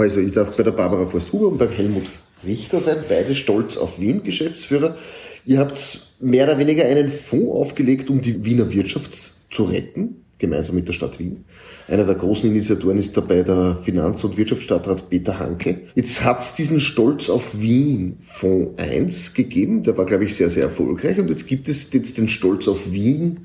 [0.00, 2.04] Also ich darf bei der Barbara Forsthuber und beim Helmut
[2.44, 4.96] Richter sein, beide stolz auf Wien, Geschäftsführer.
[5.44, 9.10] Ihr habt mehr oder weniger einen Fonds aufgelegt, um die Wiener Wirtschaft
[9.50, 11.44] zu retten, gemeinsam mit der Stadt Wien.
[11.86, 15.82] Einer der großen Initiatoren ist dabei der Finanz- und Wirtschaftsstadtrat Peter Hanke.
[15.94, 20.48] Jetzt hat es diesen Stolz auf Wien Fonds 1 gegeben, der war, glaube ich, sehr,
[20.48, 21.18] sehr erfolgreich.
[21.18, 23.44] Und jetzt gibt es jetzt den Stolz auf Wien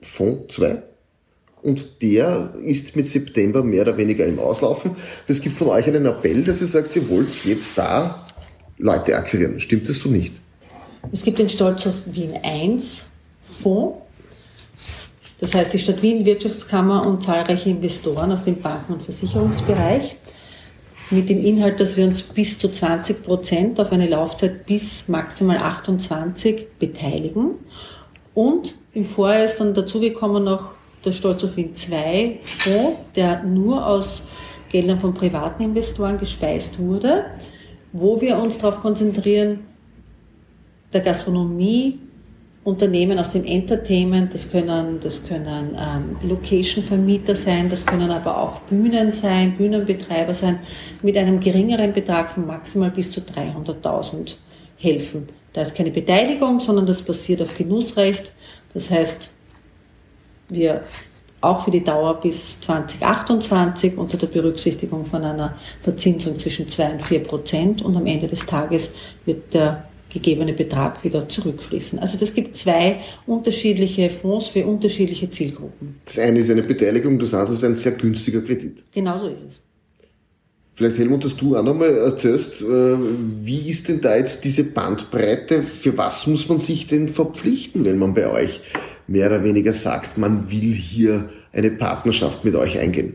[0.00, 0.82] Fonds 2
[1.64, 4.92] und der ist mit September mehr oder weniger im Auslaufen.
[5.26, 8.26] Es gibt von euch einen Appell, dass ihr sagt, ihr wollt jetzt da
[8.76, 9.58] Leute akquirieren.
[9.60, 10.34] Stimmt das so nicht?
[11.10, 13.06] Es gibt den Stolz auf Wien 1
[13.40, 13.98] Fonds.
[15.40, 20.16] Das heißt, die Stadt Wien, Wirtschaftskammer und zahlreiche Investoren aus dem Banken- und Versicherungsbereich
[21.10, 25.56] mit dem Inhalt, dass wir uns bis zu 20 Prozent auf eine Laufzeit bis maximal
[25.56, 27.52] 28 beteiligen.
[28.34, 30.73] Und im Vorjahr ist dann dazugekommen noch
[31.04, 34.24] der Stolz auf Wien 2 Fonds, der nur aus
[34.70, 37.26] Geldern von privaten Investoren gespeist wurde,
[37.92, 39.60] wo wir uns darauf konzentrieren,
[40.92, 41.98] der Gastronomie,
[42.64, 48.60] Unternehmen aus dem Entertainment, das können, das können ähm, Location-Vermieter sein, das können aber auch
[48.60, 50.60] Bühnen sein, Bühnenbetreiber sein,
[51.02, 54.36] mit einem geringeren Betrag von maximal bis zu 300.000
[54.78, 55.26] helfen.
[55.52, 58.32] Da ist keine Beteiligung, sondern das basiert auf Genussrecht.
[58.72, 59.30] Das heißt,
[60.48, 60.82] wir
[61.40, 67.02] auch für die Dauer bis 2028 unter der Berücksichtigung von einer Verzinsung zwischen 2 und
[67.02, 68.92] 4 Prozent und am Ende des Tages
[69.26, 69.84] wird der
[70.14, 71.98] gegebene Betrag wieder zurückfließen.
[71.98, 75.96] Also das gibt zwei unterschiedliche Fonds für unterschiedliche Zielgruppen.
[76.06, 78.82] Das eine ist eine Beteiligung, das andere ist ein sehr günstiger Kredit.
[78.92, 79.62] Genau so ist es.
[80.76, 82.96] Vielleicht Helmut, dass du auch nochmal erzählst, äh,
[83.42, 85.62] wie ist denn da jetzt diese Bandbreite?
[85.62, 88.60] Für was muss man sich denn verpflichten, wenn man bei euch
[89.06, 93.14] mehr oder weniger sagt, man will hier eine Partnerschaft mit euch eingehen?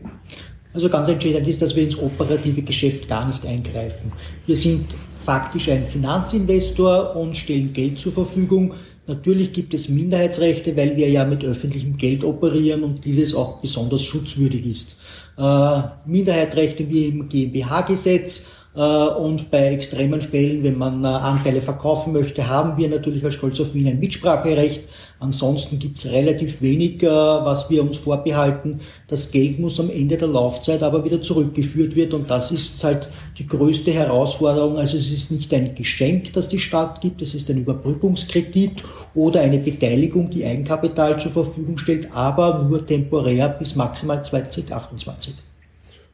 [0.72, 4.12] Also ganz entscheidend ist, dass wir ins operative Geschäft gar nicht eingreifen.
[4.46, 4.86] Wir sind
[5.24, 8.74] faktisch ein Finanzinvestor und stellen Geld zur Verfügung.
[9.06, 14.04] Natürlich gibt es Minderheitsrechte, weil wir ja mit öffentlichem Geld operieren und dieses auch besonders
[14.04, 14.96] schutzwürdig ist.
[15.36, 18.44] Äh, Minderheitsrechte wie im GmbH-Gesetz,
[18.78, 23.60] und bei extremen Fällen, wenn man äh, Anteile verkaufen möchte, haben wir natürlich als Stolz
[23.60, 24.84] auf Wien ein Mitspracherecht.
[25.18, 28.78] Ansonsten gibt es relativ wenig, äh, was wir uns vorbehalten.
[29.08, 33.08] Das Geld muss am Ende der Laufzeit aber wieder zurückgeführt wird und das ist halt
[33.38, 34.78] die größte Herausforderung.
[34.78, 38.84] Also es ist nicht ein Geschenk, das die Stadt gibt, es ist ein Überbrückungskredit
[39.16, 45.49] oder eine Beteiligung, die Eigenkapital zur Verfügung stellt, aber nur temporär bis maximal 2028.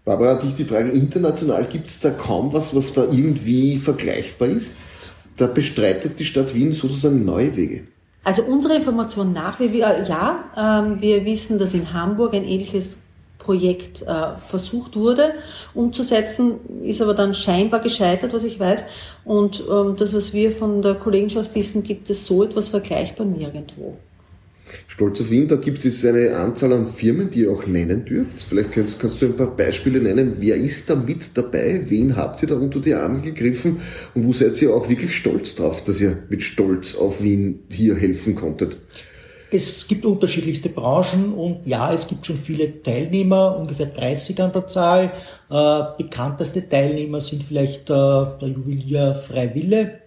[0.06, 4.76] Barbara, dich die Frage, international gibt es da kaum was, was da irgendwie vergleichbar ist?
[5.36, 7.82] Da bestreitet die Stadt Wien sozusagen neue Wege.
[8.22, 12.98] Also unsere Information nach, wie wir, ja, ähm, wir wissen, dass in Hamburg ein ähnliches
[13.38, 15.34] Projekt äh, versucht wurde
[15.74, 18.84] umzusetzen, ist aber dann scheinbar gescheitert, was ich weiß.
[19.24, 23.96] Und ähm, das, was wir von der Kollegenschaft wissen, gibt es so etwas vergleichbar nirgendwo.
[24.88, 28.04] Stolz auf Wien, da gibt es jetzt eine Anzahl an Firmen, die ihr auch nennen
[28.04, 28.40] dürft.
[28.40, 30.36] Vielleicht kannst, kannst, du ein paar Beispiele nennen.
[30.38, 31.82] Wer ist da mit dabei?
[31.86, 33.80] Wen habt ihr da unter die Arme gegriffen?
[34.14, 37.94] Und wo seid ihr auch wirklich stolz drauf, dass ihr mit Stolz auf Wien hier
[37.96, 38.78] helfen konntet?
[39.50, 44.66] Es gibt unterschiedlichste Branchen und ja, es gibt schon viele Teilnehmer, ungefähr 30 an der
[44.66, 45.12] Zahl.
[45.48, 50.00] Äh, bekannteste Teilnehmer sind vielleicht äh, der Juwelier Freiwille,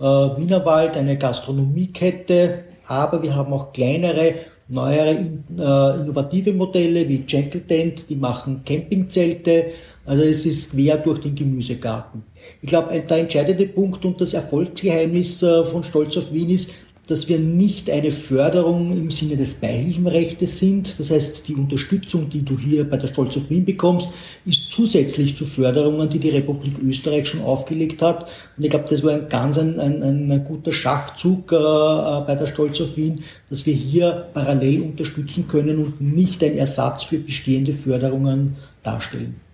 [0.00, 4.34] äh, Wienerwald, eine Gastronomiekette, aber wir haben auch kleinere,
[4.68, 9.66] neuere, äh, innovative Modelle wie Gentle Tent, die machen Campingzelte.
[10.04, 12.24] Also es ist quer durch den Gemüsegarten.
[12.60, 16.72] Ich glaube, der entscheidende Punkt und das Erfolgsgeheimnis äh, von Stolz auf Wien ist,
[17.10, 21.00] dass wir nicht eine Förderung im Sinne des Beihilfenrechts sind.
[21.00, 24.10] Das heißt, die Unterstützung, die du hier bei der Stolz auf Wien bekommst,
[24.46, 28.28] ist zusätzlich zu Förderungen, die die Republik Österreich schon aufgelegt hat.
[28.56, 32.46] Und ich glaube, das war ein ganz ein, ein, ein guter Schachzug äh, bei der
[32.46, 37.72] Stolz auf Wien, dass wir hier parallel unterstützen können und nicht ein Ersatz für bestehende
[37.72, 39.49] Förderungen darstellen.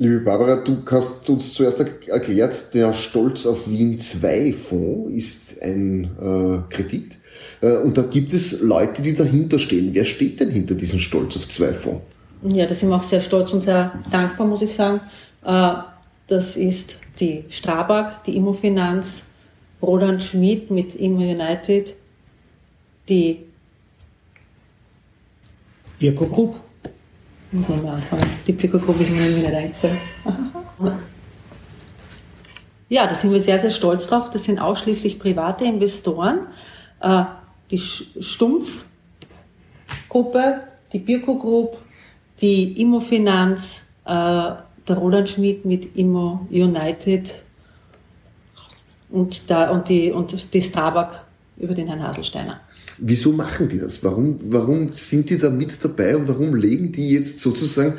[0.00, 6.04] Liebe Barbara, du hast uns zuerst erklärt, der Stolz auf Wien 2 Fonds ist ein
[6.20, 7.16] äh, Kredit.
[7.60, 9.92] Äh, und da gibt es Leute, die dahinter stehen.
[9.92, 12.02] Wer steht denn hinter diesem Stolz auf 2 Fonds?
[12.44, 15.00] Ja, da sind wir auch sehr stolz und sehr dankbar, muss ich sagen.
[15.44, 15.72] Äh,
[16.28, 19.24] das ist die Strabag, die Immofinanz,
[19.82, 21.96] Roland Schmidt mit Immo United,
[23.08, 23.46] die
[25.98, 26.60] Birko Group
[28.56, 29.98] Psychogruppe ist mir nicht eingefallen.
[32.90, 34.30] Ja, da sind wir sehr, sehr stolz drauf.
[34.30, 36.46] Das sind ausschließlich private Investoren.
[37.00, 37.24] Äh,
[37.70, 38.86] die Stumpf-Gruppe,
[40.92, 41.78] die Birko Group,
[42.40, 47.42] die Immofinanz, äh, der Roland Schmidt mit Immo United
[49.10, 51.24] und, da, und, die, und die Strabag
[51.58, 52.60] über den Herrn Haselsteiner.
[52.98, 54.02] Wieso machen die das?
[54.02, 57.94] Warum, warum sind die da mit dabei und warum legen die jetzt sozusagen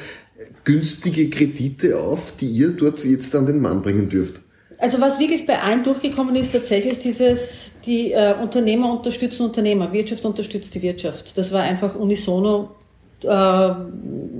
[0.63, 4.41] günstige Kredite auf, die ihr dort jetzt an den Mann bringen dürft?
[4.77, 10.23] Also was wirklich bei allen durchgekommen ist, tatsächlich dieses, die äh, Unternehmer unterstützen Unternehmer, Wirtschaft
[10.23, 11.37] unterstützt die Wirtschaft.
[11.37, 12.71] Das war einfach unisono.
[13.23, 13.71] Äh,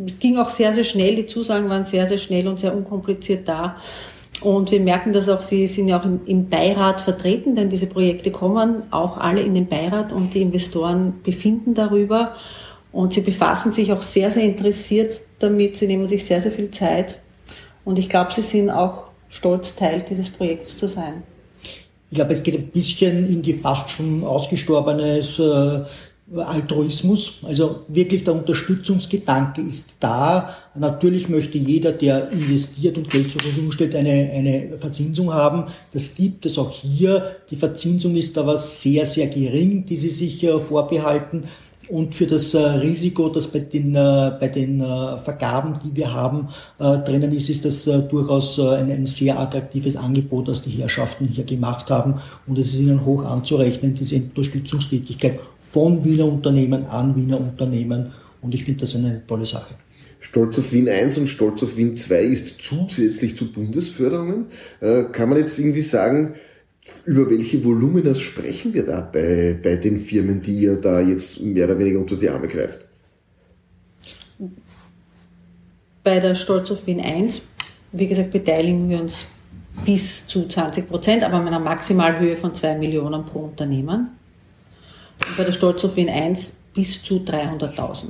[0.05, 3.47] es ging auch sehr, sehr schnell, die Zusagen waren sehr, sehr schnell und sehr unkompliziert
[3.49, 3.81] da.
[4.41, 8.31] Und wir merken dass auch, Sie sind ja auch im, Beirat vertreten, denn diese Projekte
[8.31, 12.35] kommen auch alle in den Beirat und die Investoren befinden darüber.
[12.91, 15.77] Und sie befassen sich auch sehr, sehr interessiert damit.
[15.77, 17.19] Sie nehmen sich sehr, sehr viel Zeit.
[17.85, 21.23] Und ich glaube, sie sind auch stolz, Teil dieses Projekts zu sein.
[22.09, 25.81] Ich glaube, es geht ein bisschen in die fast schon ausgestorbenes äh,
[26.35, 27.39] Altruismus.
[27.43, 30.55] Also wirklich der Unterstützungsgedanke ist da.
[30.75, 35.65] Natürlich möchte jeder, der investiert und Geld zur Verfügung stellt, eine, eine Verzinsung haben.
[35.91, 37.37] Das gibt es auch hier.
[37.49, 41.45] Die Verzinsung ist aber sehr, sehr gering, die sie sich äh, vorbehalten.
[41.89, 46.49] Und für das äh, Risiko, das bei den, äh, bei den Vergaben, die wir haben,
[46.77, 51.89] drinnen ist, ist das durchaus ein, ein sehr attraktives Angebot, das die Herrschaften hier gemacht
[51.89, 52.21] haben.
[52.45, 55.39] Und es ist ihnen hoch anzurechnen, diese Unterstützungstätigkeit
[55.71, 58.11] von Wiener Unternehmen an Wiener Unternehmen.
[58.41, 59.75] Und ich finde das eine tolle Sache.
[60.19, 64.47] Stolz auf Wien 1 und Stolz auf Wien 2 ist zusätzlich zu Bundesförderungen.
[64.81, 66.35] Äh, kann man jetzt irgendwie sagen,
[67.05, 71.65] über welche Volumina sprechen wir da bei, bei den Firmen, die ihr da jetzt mehr
[71.65, 72.85] oder weniger unter die Arme greift?
[76.03, 77.43] Bei der Stolz auf Wien 1,
[77.91, 79.27] wie gesagt, beteiligen wir uns
[79.85, 84.18] bis zu 20 Prozent, aber mit einer Maximalhöhe von 2 Millionen pro Unternehmen
[85.37, 88.07] bei der Stolz auf Wien 1 bis zu 300.000.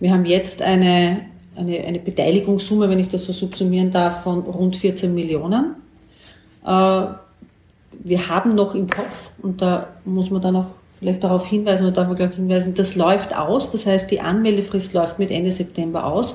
[0.00, 4.76] Wir haben jetzt eine, eine, eine Beteiligungssumme, wenn ich das so subsumieren darf, von rund
[4.76, 5.76] 14 Millionen.
[6.64, 7.06] Äh,
[8.02, 10.66] wir haben noch im Kopf, und da muss man dann auch
[10.98, 14.92] vielleicht darauf hinweisen oder darf man gleich hinweisen, das läuft aus, das heißt die Anmeldefrist
[14.94, 16.34] läuft mit Ende September aus.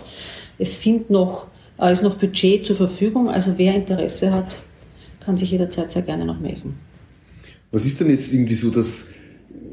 [0.58, 1.48] Es sind noch,
[1.80, 4.58] äh, ist noch Budget zur Verfügung, also wer Interesse hat,
[5.26, 6.80] kann sich jederzeit sehr gerne noch melden.
[7.72, 9.12] Was ist denn jetzt irgendwie so das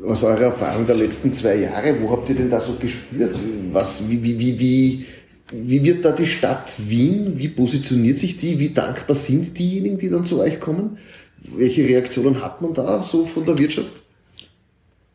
[0.05, 3.35] aus eurer Erfahrung der letzten zwei Jahre, wo habt ihr denn da so gespürt?
[3.73, 5.07] Was, wie, wie, wie, wie,
[5.53, 10.11] wie wird da die Stadt Wien, wie positioniert sich die, wie dankbar sind diejenigen, die
[10.11, 10.99] dann zu euch kommen?
[11.39, 13.93] Welche Reaktionen hat man da so von der Wirtschaft?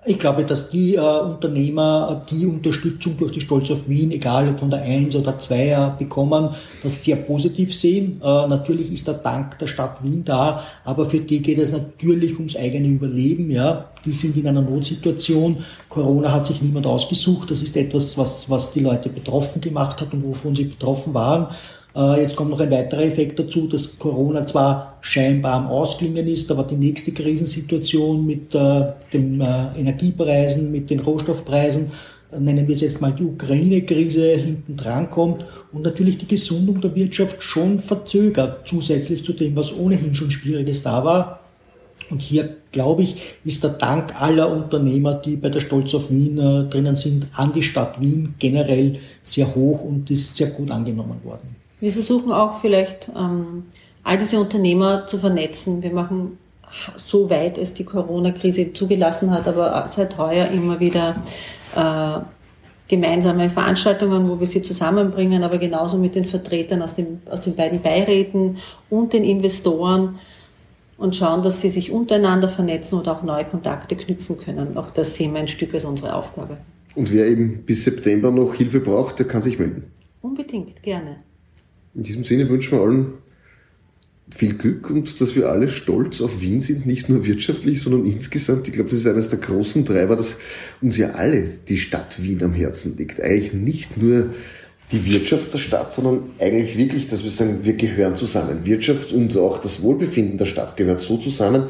[0.03, 4.59] Ich glaube, dass die äh, Unternehmer die Unterstützung durch die Stolz auf Wien, egal ob
[4.59, 8.19] von der 1 oder 2 äh, bekommen, das sehr positiv sehen.
[8.19, 12.33] Äh, natürlich ist der Dank der Stadt Wien da, aber für die geht es natürlich
[12.37, 13.51] ums eigene Überleben.
[13.51, 15.63] Ja, Die sind in einer Notsituation.
[15.87, 17.51] Corona hat sich niemand ausgesucht.
[17.51, 21.47] Das ist etwas, was, was die Leute betroffen gemacht hat und wovon sie betroffen waren.
[21.95, 26.51] Äh, jetzt kommt noch ein weiterer Effekt dazu, dass Corona zwar scheinbar am Ausklingen ist,
[26.51, 31.91] aber die nächste Krisensituation mit äh, den äh, Energiepreisen, mit den Rohstoffpreisen,
[32.39, 36.95] nennen wir es jetzt mal die Ukraine-Krise, hinten dran kommt und natürlich die Gesundung der
[36.95, 41.39] Wirtschaft schon verzögert, zusätzlich zu dem, was ohnehin schon Schwieriges da war.
[42.09, 46.37] Und hier, glaube ich, ist der Dank aller Unternehmer, die bei der Stolz auf Wien
[46.37, 51.21] äh, drinnen sind, an die Stadt Wien generell sehr hoch und ist sehr gut angenommen
[51.23, 51.55] worden.
[51.81, 53.65] Wir versuchen auch vielleicht ähm,
[54.03, 55.83] all diese Unternehmer zu vernetzen.
[55.83, 56.37] Wir machen
[56.95, 61.21] so weit es die Corona-Krise zugelassen hat, aber seit heuer immer wieder
[61.75, 62.19] äh,
[62.87, 67.55] gemeinsame Veranstaltungen, wo wir sie zusammenbringen, aber genauso mit den Vertretern aus, dem, aus den
[67.55, 68.57] beiden Beiräten
[68.89, 70.19] und den Investoren
[70.97, 74.77] und schauen, dass sie sich untereinander vernetzen und auch neue Kontakte knüpfen können.
[74.77, 76.57] Auch das sehen wir ein Stück als unsere Aufgabe.
[76.93, 79.85] Und wer eben bis September noch Hilfe braucht, der kann sich melden.
[80.21, 81.17] Unbedingt, gerne.
[81.93, 83.13] In diesem Sinne wünschen wir allen
[84.33, 88.67] viel Glück und dass wir alle stolz auf Wien sind, nicht nur wirtschaftlich, sondern insgesamt.
[88.67, 90.37] Ich glaube, das ist eines der großen Treiber, dass
[90.81, 93.21] uns ja alle die Stadt Wien am Herzen liegt.
[93.21, 94.33] Eigentlich nicht nur
[94.91, 98.65] die Wirtschaft der Stadt, sondern eigentlich wirklich, dass wir sagen, wir gehören zusammen.
[98.65, 101.65] Wirtschaft und auch das Wohlbefinden der Stadt gehört so zusammen,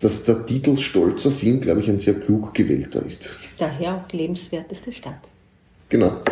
[0.00, 3.36] dass der Titel Stolz auf Wien, glaube ich, ein sehr klug gewählter ist.
[3.58, 5.20] Daher auch lebenswerteste Stadt.
[5.88, 6.22] Genau.